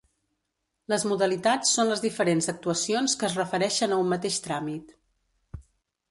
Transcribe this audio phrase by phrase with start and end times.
[0.91, 4.97] Les modalitats són les diferents actuacions que es refereixen a un mateix tràmit.